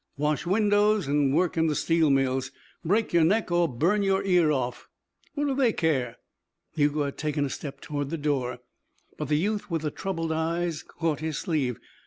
"Wash 0.17 0.47
windows 0.47 1.07
an' 1.07 1.31
work 1.31 1.57
in 1.57 1.67
the 1.67 1.75
steel 1.75 2.09
mills. 2.09 2.49
Break 2.83 3.13
your 3.13 3.23
neck 3.23 3.51
or 3.51 3.67
burn 3.67 4.01
your 4.01 4.23
ear 4.23 4.51
off. 4.51 4.89
Wha' 5.35 5.45
do 5.45 5.53
they 5.53 5.73
care?" 5.73 6.17
Hugo 6.71 7.03
had 7.03 7.19
taken 7.19 7.45
a 7.45 7.51
step 7.51 7.79
toward 7.81 8.09
the 8.09 8.17
door, 8.17 8.61
but 9.19 9.27
the 9.27 9.37
youth 9.37 9.69
with 9.69 9.83
the 9.83 9.91
troubled 9.91 10.31
eyes 10.31 10.81
caught 10.81 11.19
his 11.19 11.37
sleeve. 11.37 11.79